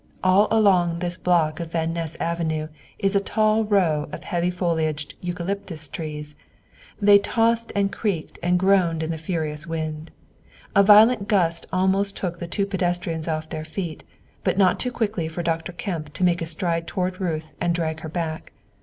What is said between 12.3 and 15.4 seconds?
the two pedestrians off their feet, but not too quickly